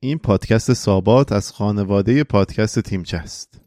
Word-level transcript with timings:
این 0.00 0.18
پادکست 0.18 0.72
سابات 0.72 1.32
از 1.32 1.52
خانواده 1.52 2.24
پادکست 2.24 2.80
تیمچه 2.80 3.16
است. 3.16 3.60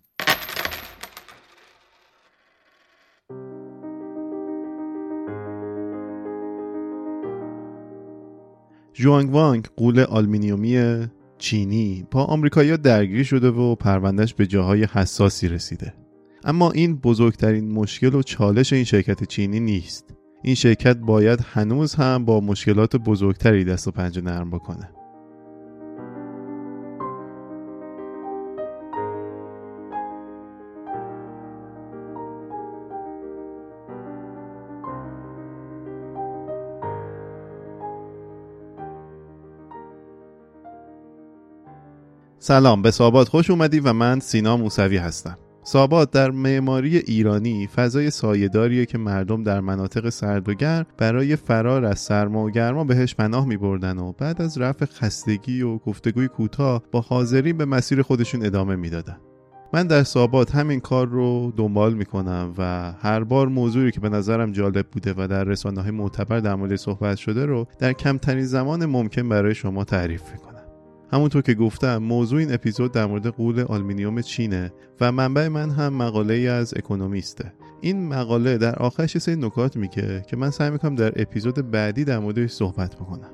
جوانگ 8.93 9.33
وانگ 9.33 9.67
قول 9.75 9.99
آلمینیومی 9.99 11.07
چینی 11.37 12.07
با 12.11 12.23
آمریکایی‌ها 12.23 12.77
درگیر 12.77 13.23
شده 13.23 13.49
و 13.49 13.75
پروندهش 13.75 14.33
به 14.33 14.47
جاهای 14.47 14.83
حساسی 14.83 15.47
رسیده. 15.47 15.93
اما 16.43 16.71
این 16.71 16.95
بزرگترین 16.95 17.71
مشکل 17.71 18.15
و 18.15 18.21
چالش 18.21 18.73
این 18.73 18.83
شرکت 18.83 19.23
چینی 19.23 19.59
نیست. 19.59 20.13
این 20.43 20.55
شرکت 20.55 20.97
باید 20.97 21.39
هنوز 21.53 21.95
هم 21.95 22.25
با 22.25 22.39
مشکلات 22.39 22.95
بزرگتری 22.95 23.63
دست 23.63 23.87
و 23.87 23.91
پنجه 23.91 24.21
نرم 24.21 24.49
بکنه. 24.49 24.98
سلام 42.41 42.81
به 42.81 42.91
سابات 42.91 43.27
خوش 43.27 43.49
اومدی 43.49 43.79
و 43.79 43.93
من 43.93 44.19
سینا 44.19 44.57
موسوی 44.57 44.97
هستم 44.97 45.37
سابات 45.63 46.11
در 46.11 46.31
معماری 46.31 46.97
ایرانی 46.97 47.67
فضای 47.67 48.09
سایه‌داریه 48.09 48.85
که 48.85 48.97
مردم 48.97 49.43
در 49.43 49.59
مناطق 49.59 50.09
سرد 50.09 50.49
و 50.49 50.53
گرم 50.53 50.85
برای 50.97 51.35
فرار 51.35 51.85
از 51.85 51.99
سرما 51.99 52.45
و 52.45 52.49
گرما 52.49 52.83
بهش 52.83 53.15
پناه 53.15 53.45
می 53.45 53.57
بردن 53.57 53.97
و 53.97 54.11
بعد 54.11 54.41
از 54.41 54.57
رفع 54.57 54.85
خستگی 54.85 55.61
و 55.61 55.77
گفتگوی 55.77 56.27
کوتاه 56.27 56.83
با 56.91 57.01
حاضرین 57.01 57.57
به 57.57 57.65
مسیر 57.65 58.01
خودشون 58.01 58.45
ادامه 58.45 58.75
می‌دادن. 58.75 59.17
من 59.73 59.87
در 59.87 60.03
سابات 60.03 60.55
همین 60.55 60.79
کار 60.79 61.07
رو 61.07 61.53
دنبال 61.57 61.93
می‌کنم 61.93 62.53
و 62.57 62.91
هر 63.01 63.23
بار 63.23 63.47
موضوعی 63.47 63.91
که 63.91 63.99
به 63.99 64.09
نظرم 64.09 64.51
جالب 64.51 64.87
بوده 64.87 65.13
و 65.17 65.27
در 65.27 65.43
رسانه 65.43 65.81
های 65.81 65.91
معتبر 65.91 66.39
در 66.39 66.55
مورد 66.55 66.75
صحبت 66.75 67.17
شده 67.17 67.45
رو 67.45 67.67
در 67.79 67.93
کمترین 67.93 68.45
زمان 68.45 68.85
ممکن 68.85 69.29
برای 69.29 69.55
شما 69.55 69.83
تعریف 69.83 70.21
می‌کنم. 70.31 70.48
همونطور 71.13 71.41
که 71.41 71.53
گفتم 71.53 71.97
موضوع 71.97 72.39
این 72.39 72.53
اپیزود 72.53 72.91
در 72.91 73.05
مورد 73.05 73.27
غول 73.27 73.59
آلمینیوم 73.59 74.21
چینه 74.21 74.73
و 75.01 75.11
منبع 75.11 75.47
من 75.47 75.69
هم 75.69 75.93
مقاله 75.93 76.33
ای 76.33 76.47
از 76.47 76.73
اکونومیسته. 76.77 77.53
این 77.81 78.07
مقاله 78.07 78.57
در 78.57 78.75
آخرش 78.75 79.17
سری 79.17 79.35
نکات 79.35 79.77
میگه 79.77 80.25
که 80.27 80.37
من 80.37 80.49
سعی 80.49 80.69
می‌کنم 80.69 80.95
در 80.95 81.21
اپیزود 81.21 81.71
بعدی 81.71 82.05
در 82.05 82.19
موردش 82.19 82.51
صحبت 82.51 82.95
بکنم. 82.95 83.31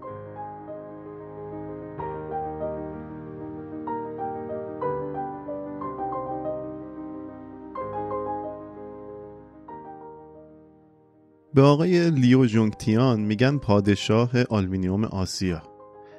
به 11.53 11.61
آقای 11.61 12.09
لیو 12.09 12.45
جونگتیان 12.45 13.19
میگن 13.19 13.57
پادشاه 13.57 14.31
آلمینیوم 14.49 15.03
آسیا. 15.03 15.74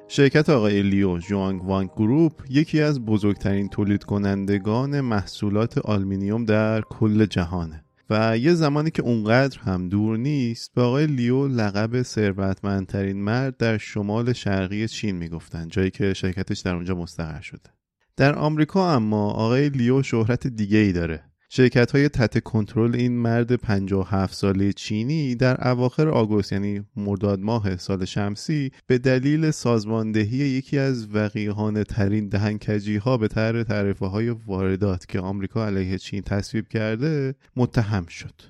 شرکت 0.09 0.49
آقای 0.49 0.81
لیو 0.81 1.17
جونگ 1.17 1.63
وانگ 1.63 1.89
Group 1.91 2.33
یکی 2.49 2.81
از 2.81 3.05
بزرگترین 3.05 3.69
تولید 3.69 4.03
کنندگان 4.03 5.01
محصولات 5.01 5.77
آلمینیوم 5.77 6.45
در 6.45 6.81
کل 6.81 7.25
جهانه 7.25 7.83
و 8.09 8.37
یه 8.37 8.53
زمانی 8.53 8.91
که 8.91 9.01
اونقدر 9.01 9.59
هم 9.59 9.89
دور 9.89 10.17
نیست 10.17 10.73
به 10.73 10.81
آقای 10.81 11.07
لیو 11.07 11.47
لقب 11.47 12.01
ثروتمندترین 12.01 13.23
مرد 13.23 13.57
در 13.57 13.77
شمال 13.77 14.33
شرقی 14.33 14.87
چین 14.87 15.15
می‌گفتن 15.15 15.67
جایی 15.67 15.91
که 15.91 16.13
شرکتش 16.13 16.59
در 16.59 16.75
اونجا 16.75 16.95
مستقر 16.95 17.41
شده. 17.41 17.69
در 18.17 18.35
آمریکا 18.35 18.95
اما 18.95 19.29
آقای 19.29 19.69
لیو 19.69 20.03
شهرت 20.03 20.47
دیگه 20.47 20.77
ای 20.77 20.91
داره. 20.91 21.23
شرکت 21.49 21.91
های 21.91 22.09
تحت 22.09 22.43
کنترل 22.43 22.95
این 22.95 23.17
مرد 23.17 23.55
57 23.55 24.33
ساله 24.33 24.73
چینی 24.73 25.35
در 25.35 25.67
اواخر 25.67 26.09
آگوست 26.09 26.51
یعنی 26.51 26.83
مرداد 26.95 27.39
ماه 27.39 27.77
سال 27.77 28.05
شمسی 28.05 28.71
به 28.87 28.97
دلیل 28.97 29.51
سازماندهی 29.51 30.37
یکی 30.37 30.77
از 30.77 31.15
وقیحانه 31.15 31.83
ترین 31.83 32.29
دهنکجی 32.29 32.97
ها 32.97 33.17
به 33.17 33.27
طرح 33.27 33.63
تعرفه 33.63 34.05
های 34.05 34.29
واردات 34.29 35.05
که 35.05 35.19
آمریکا 35.19 35.65
علیه 35.65 35.97
چین 35.97 36.21
تصویب 36.21 36.67
کرده 36.67 37.35
متهم 37.55 38.05
شد. 38.05 38.41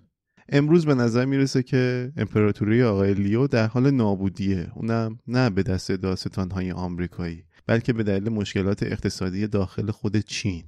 امروز 0.50 0.86
به 0.86 0.96
نظر 0.96 1.26
می‌رسه 1.26 1.64
که 1.64 2.12
امپراتوری 2.18 2.84
آقای 2.84 3.14
لیو 3.14 3.48
در 3.48 3.68
حال 3.68 3.92
نابودیه. 3.92 4.72
اونم 4.76 5.20
نه 5.28 5.50
به 5.50 5.64
دست 5.64 5.92
دادستان 5.92 6.52
های 6.52 6.72
آمریکایی 6.72 7.44
بلکه 7.68 7.94
به 7.94 8.04
دلیل 8.04 8.30
مشکلات 8.30 8.84
اقتصادی 8.84 9.48
داخل 9.48 9.92
خود 9.92 10.18
چین. 10.18 10.64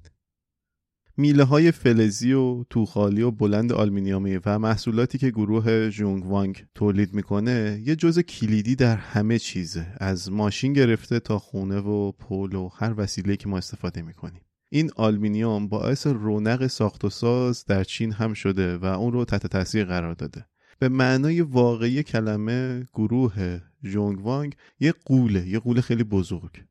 میله 1.19 1.43
های 1.43 1.71
فلزی 1.71 2.33
و 2.33 2.63
توخالی 2.63 3.21
و 3.21 3.31
بلند 3.31 3.71
آلمینیومی 3.71 4.39
و 4.45 4.59
محصولاتی 4.59 5.17
که 5.17 5.29
گروه 5.29 5.89
جونگ 5.89 6.25
وانگ 6.25 6.65
تولید 6.75 7.13
می‌کنه 7.13 7.81
یه 7.85 7.95
جزء 7.95 8.21
کلیدی 8.21 8.75
در 8.75 8.95
همه 8.95 9.39
چیزه. 9.39 9.87
از 9.97 10.31
ماشین 10.31 10.73
گرفته 10.73 11.19
تا 11.19 11.39
خونه 11.39 11.79
و 11.79 12.11
پل 12.11 12.55
و 12.55 12.69
هر 12.75 12.93
وسیله 12.97 13.35
که 13.35 13.49
ما 13.49 13.57
استفاده 13.57 14.01
می‌کنیم. 14.01 14.41
این 14.69 14.91
آلمینیوم 14.95 15.67
باعث 15.67 16.07
رونق 16.07 16.67
ساخت 16.67 17.05
و 17.05 17.09
ساز 17.09 17.65
در 17.65 17.83
چین 17.83 18.11
هم 18.11 18.33
شده 18.33 18.77
و 18.77 18.85
اون 18.85 19.13
رو 19.13 19.25
تحت 19.25 19.47
تاثیر 19.47 19.85
قرار 19.85 20.13
داده. 20.13 20.45
به 20.79 20.89
معنای 20.89 21.41
واقعی 21.41 22.03
کلمه 22.03 22.85
گروه 22.93 23.59
جونگ 23.83 24.25
وانگ 24.25 24.55
یه 24.79 24.93
قوله 25.05 25.47
یه 25.47 25.59
قوله 25.59 25.81
خیلی 25.81 26.03
بزرگ. 26.03 26.68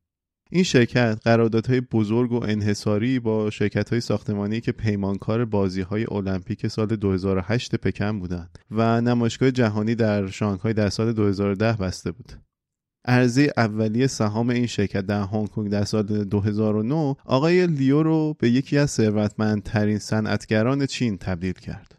این 0.50 0.62
شرکت 0.62 1.18
قراردادهای 1.24 1.80
بزرگ 1.80 2.32
و 2.32 2.44
انحصاری 2.44 3.18
با 3.18 3.50
شرکت 3.50 3.90
های 3.90 4.00
ساختمانی 4.00 4.60
که 4.60 4.72
پیمانکار 4.72 5.44
بازی 5.44 5.80
های 5.80 6.06
المپیک 6.10 6.66
سال 6.66 6.86
2008 6.86 7.74
پکن 7.74 8.18
بودند 8.18 8.58
و 8.70 9.00
نمایشگاه 9.00 9.50
جهانی 9.50 9.94
در 9.94 10.26
شانگهای 10.26 10.72
در 10.72 10.88
سال 10.88 11.12
2010 11.12 11.72
بسته 11.72 12.12
بود. 12.12 12.32
عرضه 13.04 13.52
اولیه 13.56 14.06
سهام 14.06 14.50
این 14.50 14.66
شرکت 14.66 15.06
در 15.06 15.22
هنگ 15.22 15.48
کنگ 15.48 15.70
در 15.70 15.84
سال 15.84 16.24
2009 16.24 17.16
آقای 17.24 17.66
لیو 17.66 18.02
رو 18.02 18.34
به 18.38 18.50
یکی 18.50 18.78
از 18.78 18.90
ثروتمندترین 18.90 19.98
صنعتگران 19.98 20.86
چین 20.86 21.18
تبدیل 21.18 21.52
کرد. 21.52 21.98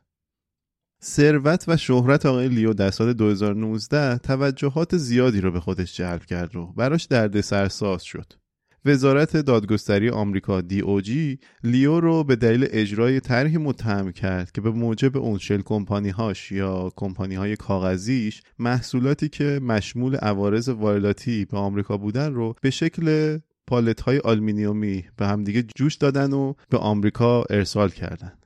ثروت 1.04 1.66
و 1.68 1.78
شهرت 1.78 2.26
آقای 2.26 2.50
لیو 2.50 2.74
در 2.74 2.92
سال 2.92 3.14
2019 3.14 4.18
توجهات 4.18 4.98
زیادی 4.98 5.42
رو 5.42 5.52
به 5.52 5.60
خودش 5.60 5.98
جلب 5.98 6.26
کرد 6.26 6.56
و 6.56 6.66
براش 6.66 7.06
درد 7.06 7.42
سرساز 7.42 8.04
شد. 8.04 8.39
وزارت 8.86 9.38
دادگستری 9.38 10.10
آمریکا 10.10 10.62
جی 11.02 11.40
لیو 11.64 12.00
رو 12.00 12.24
به 12.24 12.36
دلیل 12.36 12.68
اجرای 12.72 13.20
طرحی 13.20 13.58
متهم 13.58 14.12
کرد 14.12 14.52
که 14.52 14.62
به 14.62 14.72
موجب 14.72 15.18
اون 15.18 15.38
shell 15.38 15.62
company 15.62 16.10
هاش 16.10 16.52
یا 16.52 16.92
کمپانی 16.96 17.36
های 17.36 17.56
کاغذیش 17.56 18.42
محصولاتی 18.60 19.30
که 19.30 19.60
مشمول 19.64 20.16
عوارض 20.16 20.70
وارداتی 20.70 21.46
به 21.46 21.58
آمریکا 21.58 21.98
بودن 21.98 22.34
رو 22.34 22.56
به 22.62 22.70
شکل 22.70 23.38
پالت 23.68 24.02
های 24.02 24.20
آلمینیومی 24.20 25.04
به 25.18 25.28
همدیگه 25.28 25.64
جوش 25.76 25.96
دادن 25.96 26.34
و 26.34 26.54
به 26.70 26.78
آمریکا 26.78 27.44
ارسال 27.50 27.90
کردن. 27.90 28.39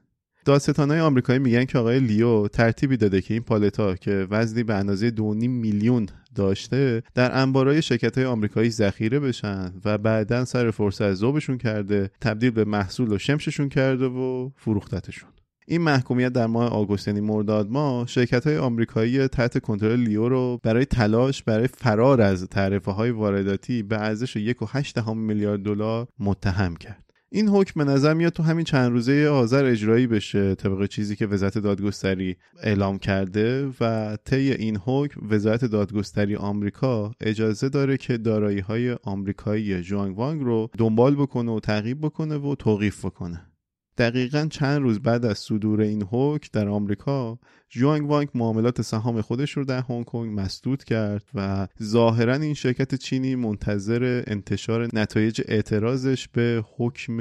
دادستان 0.45 0.91
های 0.91 0.99
آمریکایی 0.99 1.39
میگن 1.39 1.65
که 1.65 1.77
آقای 1.77 1.99
لیو 1.99 2.47
ترتیبی 2.47 2.97
داده 2.97 3.21
که 3.21 3.33
این 3.33 3.43
پالتا 3.43 3.95
که 3.95 4.27
وزنی 4.31 4.63
به 4.63 4.73
اندازه 4.73 5.11
2.5 5.11 5.15
میلیون 5.47 6.05
داشته 6.35 7.03
در 7.15 7.37
انبارای 7.41 7.81
شرکت 7.81 8.17
های 8.17 8.27
آمریکایی 8.27 8.69
ذخیره 8.69 9.19
بشن 9.19 9.73
و 9.85 9.97
بعدا 9.97 10.45
سر 10.45 10.71
فرصت 10.71 11.13
ذوبشون 11.13 11.57
کرده 11.57 12.11
تبدیل 12.21 12.51
به 12.51 12.65
محصول 12.65 13.11
و 13.11 13.17
شمششون 13.17 13.69
کرده 13.69 14.05
و 14.05 14.49
فروختتشون. 14.57 15.29
این 15.67 15.81
محکومیت 15.81 16.33
در 16.33 16.47
ماه 16.47 16.69
آگوست 16.69 17.07
یعنی 17.07 17.21
مرداد 17.21 17.69
ماه 17.69 18.07
شرکت 18.07 18.47
های 18.47 18.57
آمریکایی 18.57 19.27
تحت 19.27 19.59
کنترل 19.59 19.99
لیو 19.99 20.29
رو 20.29 20.59
برای 20.63 20.85
تلاش 20.85 21.43
برای 21.43 21.67
فرار 21.67 22.21
از 22.21 22.47
تعرفه 22.47 22.91
های 22.91 23.11
وارداتی 23.11 23.83
به 23.83 24.01
ارزش 24.01 24.37
1.8 24.37 25.07
میلیارد 25.07 25.63
دلار 25.63 26.07
متهم 26.19 26.75
کرد. 26.75 27.02
این 27.35 27.49
حکم 27.49 27.85
به 27.85 27.91
نظر 27.91 28.13
میاد 28.13 28.33
تو 28.33 28.43
همین 28.43 28.65
چند 28.65 28.91
روزه 28.91 29.27
آذر 29.27 29.65
اجرایی 29.65 30.07
بشه 30.07 30.55
طبق 30.55 30.85
چیزی 30.85 31.15
که 31.15 31.27
وزارت 31.27 31.57
دادگستری 31.57 32.35
اعلام 32.63 32.99
کرده 32.99 33.71
و 33.79 34.17
طی 34.25 34.51
این 34.51 34.77
حکم 34.77 35.21
وزارت 35.29 35.65
دادگستری 35.65 36.35
آمریکا 36.35 37.11
اجازه 37.21 37.69
داره 37.69 37.97
که 37.97 38.17
دارایی 38.17 38.59
های 38.59 38.97
آمریکایی 39.03 39.81
جوانگ 39.81 40.17
وانگ 40.17 40.41
رو 40.41 40.69
دنبال 40.77 41.15
بکنه 41.15 41.51
و 41.51 41.59
تعقیب 41.59 42.01
بکنه 42.01 42.37
و 42.37 42.55
توقیف 42.55 43.05
بکنه. 43.05 43.52
دقیقا 43.97 44.47
چند 44.51 44.81
روز 44.81 44.99
بعد 44.99 45.25
از 45.25 45.37
صدور 45.37 45.81
این 45.81 46.03
حکم 46.03 46.49
در 46.53 46.67
آمریکا 46.67 47.39
جوانگ 47.69 48.09
وانگ 48.09 48.29
معاملات 48.35 48.81
سهام 48.81 49.21
خودش 49.21 49.51
رو 49.51 49.65
در 49.65 49.81
هنگ 49.89 50.05
کنگ 50.05 50.39
مسدود 50.39 50.83
کرد 50.83 51.23
و 51.33 51.67
ظاهرا 51.83 52.33
این 52.33 52.53
شرکت 52.53 52.95
چینی 52.95 53.35
منتظر 53.35 54.23
انتشار 54.27 54.89
نتایج 54.93 55.41
اعتراضش 55.47 56.27
به 56.27 56.63
حکم 56.77 57.17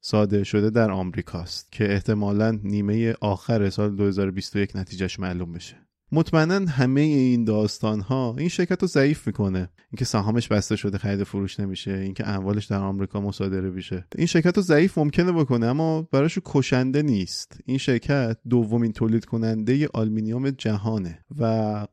صادر 0.00 0.42
شده 0.42 0.70
در 0.70 0.90
آمریکاست 0.90 1.72
که 1.72 1.92
احتمالا 1.92 2.58
نیمه 2.62 3.14
آخر 3.20 3.70
سال 3.70 3.96
2021 3.96 4.76
نتیجهش 4.76 5.20
معلوم 5.20 5.52
بشه. 5.52 5.91
مطمئنا 6.12 6.70
همه 6.70 7.00
این 7.00 7.44
داستان 7.44 8.00
ها 8.00 8.36
این 8.38 8.48
شرکت 8.48 8.82
رو 8.82 8.88
ضعیف 8.88 9.26
می‌کنه. 9.26 9.70
اینکه 9.90 10.04
سهامش 10.04 10.48
بسته 10.48 10.76
شده 10.76 10.98
خرید 10.98 11.22
فروش 11.22 11.60
نمیشه 11.60 11.92
اینکه 11.92 12.28
اموالش 12.28 12.66
در 12.66 12.78
آمریکا 12.78 13.20
مصادره 13.20 13.70
میشه. 13.70 14.06
این 14.16 14.26
شرکت 14.26 14.56
رو 14.56 14.62
ضعیف 14.62 14.98
ممکنه 14.98 15.32
بکنه 15.32 15.66
اما 15.66 16.02
براش 16.02 16.38
کشنده 16.44 17.02
نیست. 17.02 17.60
این 17.66 17.78
شرکت 17.78 18.36
دومین 18.48 18.92
تولید 18.92 19.24
کننده 19.24 19.88
آلمینیوم 19.94 20.50
جهانه 20.50 21.24
و 21.38 21.44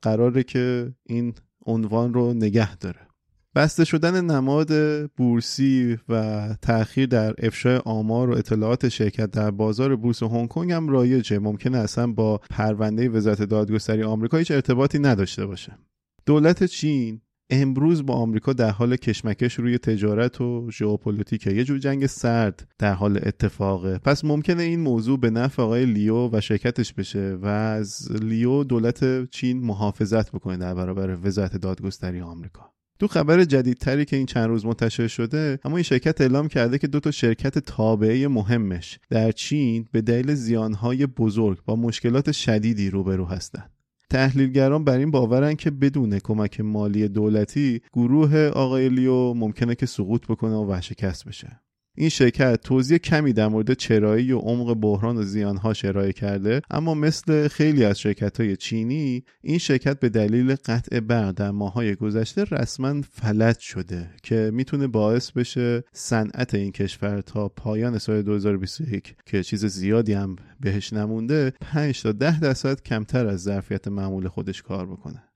قراره 0.02 0.44
که 0.44 0.94
این 1.06 1.34
عنوان 1.66 2.14
رو 2.14 2.34
نگه 2.34 2.76
داره. 2.76 3.09
بسته 3.56 3.86
شدن 3.86 4.26
نماد 4.26 4.72
بورسی 5.08 5.98
و 6.10 6.48
تاخیر 6.62 7.06
در 7.06 7.34
افشای 7.38 7.80
آمار 7.86 8.30
و 8.30 8.34
اطلاعات 8.34 8.90
شرکت 8.90 9.32
در 9.32 9.52
بازار 9.52 9.96
بورس 9.96 10.24
هنگ 10.24 10.48
کنگ 10.48 10.72
هم 10.72 10.90
رایجه. 10.90 11.40
ممکنه 11.40 11.78
اصلا 11.78 12.08
با 12.08 12.38
پرونده 12.50 13.10
وزارت 13.10 13.42
دادگستری 13.42 14.04
آمریکا 14.04 14.38
هیچ 14.38 14.52
ارتباطی 14.52 15.00
نداشته 15.00 15.46
باشه. 15.46 15.78
دولت 16.26 16.64
چین 16.64 17.22
امروز 17.50 18.06
با 18.06 18.14
آمریکا 18.14 18.54
در 18.54 18.70
حال 18.70 18.96
کشمکش 18.96 19.54
روی 19.54 19.78
تجارت 19.78 20.42
و 20.42 20.72
ژئوپلیتیکه. 20.72 21.54
یه 21.54 21.64
جور 21.64 21.78
جنگ 21.78 22.06
سرد 22.06 22.68
در 22.78 22.94
حال 22.94 23.20
اتفاقه. 23.24 23.98
پس 23.98 24.26
ممکنه 24.26 24.64
این 24.64 24.80
موضوع 24.80 25.20
به 25.20 25.30
نفع 25.30 25.62
آقای 25.62 25.86
لیو 25.86 26.30
و 26.32 26.42
شرکتش 26.42 26.94
بشه 26.94 27.38
و 27.42 27.46
از 27.46 28.12
لیو 28.12 28.64
دولت 28.64 29.30
چین 29.30 29.66
محافظت 29.66 30.32
بکنه 30.32 30.58
در 30.58 30.74
برابر 30.74 31.18
وزارت 31.24 31.58
دادگستری 31.58 32.22
آمریکا. 32.22 32.79
تو 33.00 33.08
خبر 33.08 33.44
جدیدتری 33.44 34.06
که 34.06 34.16
این 34.16 34.26
چند 34.26 34.48
روز 34.48 34.66
منتشر 34.66 35.08
شده 35.08 35.60
اما 35.64 35.78
این 35.78 35.84
شرکت 35.84 36.22
اعلام 36.22 36.48
کرده 36.48 36.78
که 36.78 36.88
دو 36.88 37.00
تا 37.00 37.12
شرکت 37.12 37.60
تابعه 37.60 38.28
مهمش 38.28 39.00
در 39.10 39.32
چین 39.32 39.88
به 39.92 40.02
دلیل 40.02 40.34
زیانهای 40.34 41.06
بزرگ 41.06 41.60
با 41.66 41.76
مشکلات 41.76 42.32
شدیدی 42.32 42.90
روبرو 42.90 43.26
هستند. 43.26 43.72
تحلیلگران 44.10 44.84
بر 44.84 44.98
این 44.98 45.12
باورن 45.12 45.56
که 45.56 45.72
بدون 45.72 46.20
کمک 46.20 46.62
مالی 46.62 47.08
دولتی 47.08 47.82
گروه 47.94 48.38
آقای 48.38 48.90
لیو 48.90 49.34
ممکنه 49.34 49.76
که 49.76 49.86
سقوط 49.86 50.28
بکنه 50.28 50.56
و 50.56 50.66
وحشکست 50.66 51.26
بشه. 51.26 51.62
این 52.00 52.10
شرکت 52.10 52.62
توضیح 52.62 52.98
کمی 52.98 53.34
در 53.34 53.48
مورد 53.48 53.74
چرایی 53.74 54.32
و 54.32 54.38
عمق 54.38 54.74
بحران 54.74 55.18
و 55.18 55.24
زیانهاش 55.24 55.86
ارائه 55.86 56.14
کرده 56.14 56.62
اما 56.72 56.94
مثل 56.94 57.48
خیلی 57.48 57.86
از 57.86 58.00
شرکت 58.00 58.40
های 58.42 58.58
چینی 58.58 59.24
این 59.42 59.58
شرکت 59.58 60.00
به 60.00 60.10
دلیل 60.10 60.56
قطع 60.56 61.00
برق 61.00 61.32
در 61.32 61.52
ماهای 61.52 61.96
گذشته 61.96 62.44
رسما 62.44 63.02
فلج 63.02 63.60
شده 63.60 64.10
که 64.24 64.52
می‌تونه 64.54 64.88
باعث 64.88 65.32
بشه 65.32 65.84
صنعت 65.94 66.54
این 66.54 66.72
کشور 66.72 67.22
تا 67.22 67.50
پایان 67.50 67.98
سال 67.98 68.22
2021 68.22 69.16
که 69.26 69.44
چیز 69.44 69.66
زیادی 69.66 70.14
هم 70.14 70.36
بهش 70.60 70.94
نمونده 70.94 71.54
5 71.62 72.02
تا 72.02 72.12
10 72.12 72.40
درصد 72.40 72.82
کمتر 72.82 73.28
از 73.28 73.44
ظرفیت 73.44 73.88
معمول 73.88 74.28
خودش 74.28 74.62
کار 74.62 74.86
بکنه. 74.86 75.29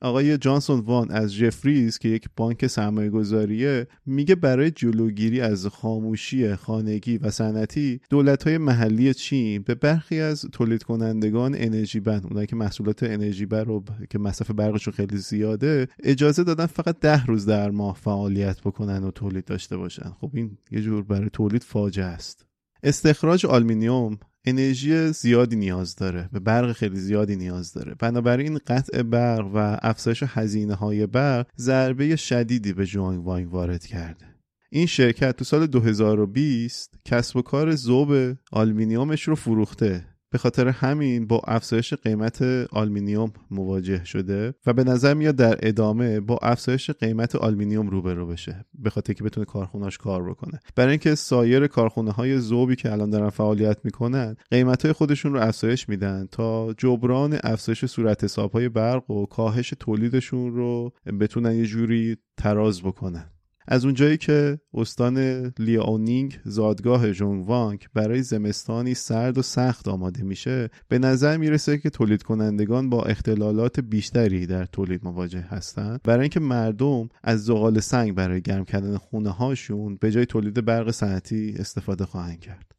آقای 0.00 0.38
جانسون 0.38 0.80
وان 0.80 1.10
از 1.10 1.34
جفریز 1.34 1.98
که 1.98 2.08
یک 2.08 2.28
بانک 2.36 2.66
سرمایه 2.66 3.10
گذاریه 3.10 3.86
میگه 4.06 4.34
برای 4.34 4.70
جلوگیری 4.70 5.40
از 5.40 5.66
خاموشی 5.66 6.54
خانگی 6.54 7.18
و 7.18 7.30
صنعتی 7.30 8.00
دولت 8.10 8.46
های 8.46 8.58
محلی 8.58 9.14
چین 9.14 9.62
به 9.62 9.74
برخی 9.74 10.20
از 10.20 10.46
تولید 10.52 10.82
کنندگان 10.82 11.54
انرژی 11.58 12.00
بند 12.00 12.26
اونایی 12.26 12.46
که 12.46 12.56
محصولات 12.56 13.02
انرژی 13.02 13.46
بر 13.46 13.64
رو 13.64 13.84
که 14.10 14.18
مصرف 14.18 14.50
برقشون 14.50 14.94
خیلی 14.94 15.16
زیاده 15.16 15.88
اجازه 16.02 16.44
دادن 16.44 16.66
فقط 16.66 17.00
ده 17.00 17.26
روز 17.26 17.46
در 17.46 17.70
ماه 17.70 17.96
فعالیت 17.96 18.60
بکنن 18.60 19.04
و 19.04 19.10
تولید 19.10 19.44
داشته 19.44 19.76
باشن. 19.76 20.10
خب 20.20 20.30
این 20.34 20.58
یه 20.70 20.80
جور 20.80 21.02
برای 21.02 21.30
تولید 21.32 21.62
فاجعه 21.62 22.04
است. 22.04 22.46
استخراج 22.82 23.46
آلمینیوم 23.46 24.18
انرژی 24.46 25.12
زیادی 25.12 25.56
نیاز 25.56 25.96
داره 25.96 26.28
به 26.32 26.40
برق 26.40 26.72
خیلی 26.72 26.96
زیادی 26.96 27.36
نیاز 27.36 27.72
داره. 27.72 27.94
بنابراین 27.94 28.58
قطع 28.66 29.02
برق 29.02 29.50
و 29.54 29.78
افزایش 29.82 30.22
هزینه 30.26 30.74
های 30.74 31.06
برق 31.06 31.46
ضربه 31.58 32.16
شدیدی 32.16 32.72
به 32.72 32.86
جوانگ 32.86 33.26
وانگ 33.26 33.54
وارد 33.54 33.86
کرده. 33.86 34.26
این 34.70 34.86
شرکت 34.86 35.36
تو 35.36 35.44
سال 35.44 35.66
2020 35.66 36.98
کسب 37.04 37.36
و 37.36 37.42
کار 37.42 37.74
ذوب 37.74 38.36
آلمینیومش 38.52 39.22
رو 39.22 39.34
فروخته. 39.34 40.15
به 40.30 40.38
خاطر 40.38 40.68
همین 40.68 41.26
با 41.26 41.40
افزایش 41.46 41.94
قیمت 41.94 42.42
آلمینیوم 42.72 43.32
مواجه 43.50 44.04
شده 44.04 44.54
و 44.66 44.72
به 44.72 44.84
نظر 44.84 45.14
میاد 45.14 45.36
در 45.36 45.58
ادامه 45.62 46.20
با 46.20 46.38
افزایش 46.42 46.90
قیمت 46.90 47.36
آلمینیوم 47.36 47.88
روبرو 47.88 48.26
بشه 48.26 48.64
به 48.74 48.90
خاطر 48.90 49.12
که 49.12 49.24
بتونه 49.24 49.46
کارخونهاش 49.46 49.98
کار 49.98 50.30
بکنه. 50.30 50.60
برای 50.76 50.90
اینکه 50.90 51.14
سایر 51.14 51.66
کارخونه 51.66 52.10
های 52.10 52.38
ذوبی 52.38 52.76
که 52.76 52.92
الان 52.92 53.10
دارن 53.10 53.30
فعالیت 53.30 53.78
می‌کنن 53.84 54.36
قیمت 54.50 54.84
های 54.84 54.92
خودشون 54.92 55.32
رو 55.32 55.40
افزایش 55.40 55.88
میدن 55.88 56.28
تا 56.32 56.72
جبران 56.72 57.38
افزایش 57.44 57.84
صورت 57.84 58.24
حساب 58.24 58.52
های 58.52 58.68
برق 58.68 59.10
و 59.10 59.26
کاهش 59.26 59.74
تولیدشون 59.80 60.54
رو 60.54 60.92
بتونن 61.20 61.54
یه 61.54 61.66
جوری 61.66 62.16
تراز 62.36 62.82
بکنن. 62.82 63.35
از 63.68 63.84
اونجایی 63.84 64.16
که 64.16 64.58
استان 64.74 65.46
لیاونینگ 65.58 66.40
زادگاه 66.44 67.12
جونگوانگ 67.12 67.86
برای 67.94 68.22
زمستانی 68.22 68.94
سرد 68.94 69.38
و 69.38 69.42
سخت 69.42 69.88
آماده 69.88 70.22
میشه 70.22 70.68
به 70.88 70.98
نظر 70.98 71.36
می‌رسه 71.36 71.78
که 71.78 71.90
تولید 71.90 72.22
کنندگان 72.22 72.90
با 72.90 73.02
اختلالات 73.02 73.80
بیشتری 73.80 74.46
در 74.46 74.64
تولید 74.64 75.04
مواجه 75.04 75.40
هستند. 75.40 76.00
برای 76.04 76.20
اینکه 76.20 76.40
مردم 76.40 77.08
از 77.22 77.44
زغال 77.44 77.80
سنگ 77.80 78.14
برای 78.14 78.40
گرم 78.40 78.64
کردن 78.64 78.96
خونه 78.96 79.30
هاشون 79.30 79.98
به 80.00 80.10
جای 80.10 80.26
تولید 80.26 80.64
برق 80.64 80.90
صنعتی 80.90 81.54
استفاده 81.58 82.06
خواهند 82.06 82.40
کرد. 82.40 82.75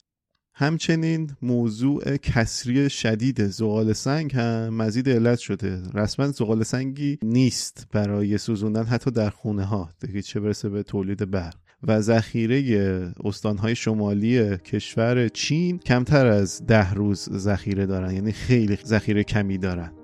همچنین 0.59 1.31
موضوع 1.41 2.17
کسری 2.17 2.89
شدید 2.89 3.47
زغال 3.47 3.93
سنگ 3.93 4.35
هم 4.35 4.69
مزید 4.69 5.09
علت 5.09 5.39
شده. 5.39 5.81
رسما 5.93 6.27
زغال 6.27 6.63
سنگی 6.63 7.19
نیست 7.21 7.87
برای 7.91 8.37
سوزوندن 8.37 8.83
حتی 8.83 9.11
در 9.11 9.29
خونه 9.29 9.65
ها 9.65 9.89
دیگه 9.99 10.21
چه 10.21 10.39
برسه 10.39 10.69
به 10.69 10.83
تولید 10.83 11.31
برق. 11.31 11.55
و 11.83 12.01
ذخیره 12.01 13.13
استانهای 13.23 13.75
شمالی 13.75 14.57
کشور 14.57 15.27
چین 15.27 15.77
کمتر 15.79 16.27
از 16.27 16.65
ده 16.65 16.93
روز 16.93 17.29
ذخیره 17.31 17.85
دارن. 17.85 18.13
یعنی 18.13 18.31
خیلی 18.31 18.77
ذخیره 18.85 19.23
کمی 19.23 19.57
دارن. 19.57 19.96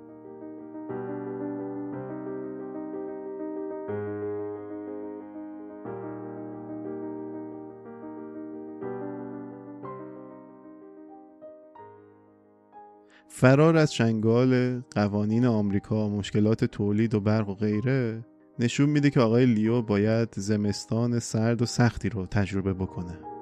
فرار 13.28 13.78
از 13.78 13.94
چنگال 13.94 14.82
قوانین 14.92 15.46
آمریکا 15.46 16.10
مشکلات 16.10 16.66
تولید 16.66 17.14
و 17.14 17.20
برق 17.20 17.50
و 17.50 17.56
غیره 17.56 18.26
نشون 18.60 18.90
میده 18.90 19.10
که 19.10 19.20
آقای 19.20 19.46
لیو 19.46 19.82
باید 19.82 20.30
زمستان 20.36 21.20
سرد 21.20 21.62
و 21.62 21.66
سختی 21.66 22.10
رو 22.10 22.26
تجربه 22.26 22.74
بکنه. 22.74 23.33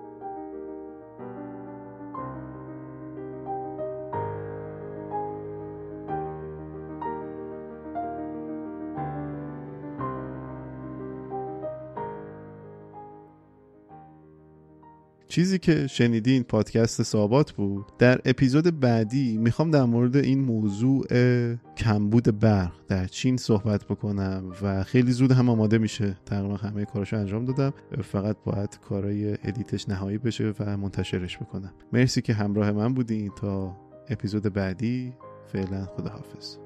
چیزی 15.32 15.60
که 15.60 15.88
شنیدین 15.88 16.44
پادکست 16.44 17.04
سابات 17.04 17.52
بود. 17.52 17.86
در 18.00 18.22
اپیزود 18.26 18.80
بعدی 18.80 19.38
می‌خوام 19.38 19.72
در 19.72 19.84
مورد 19.84 20.16
این 20.16 20.42
موضوع 20.42 21.06
کمبود 21.78 22.40
برق 22.40 22.72
در 22.88 23.08
چین 23.08 23.38
صحبت 23.38 23.86
بکنم 23.86 24.52
و 24.62 24.84
خیلی 24.84 25.12
زود 25.12 25.32
هم 25.32 25.50
آماده 25.50 25.78
میشه. 25.78 26.18
تقریبا 26.26 26.56
همه 26.56 26.86
کاراشو 26.86 27.18
انجام 27.18 27.46
دادم. 27.46 27.74
فقط 28.04 28.38
باید 28.46 28.80
کارای 28.90 29.38
ادیتش 29.44 29.90
نهایی 29.90 30.18
بشه 30.18 30.54
و 30.60 30.78
منتشرش 30.78 31.38
بکنم. 31.38 31.74
مرسی 31.94 32.22
که 32.22 32.34
همراه 32.34 32.72
من 32.72 32.94
بودین 32.94 33.32
تا 33.38 33.78
اپیزود 34.10 34.44
بعدی. 34.44 35.14
فعلا 35.48 35.86
خداحافظ. 35.86 36.61